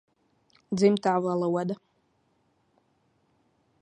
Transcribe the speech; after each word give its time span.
Dzimtā 0.79 1.13
valoda 1.27 1.77